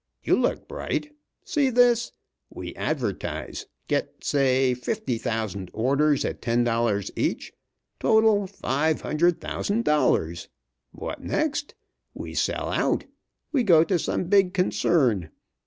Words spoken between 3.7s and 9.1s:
Get, say, fifty thousand orders at ten dollars each; total, five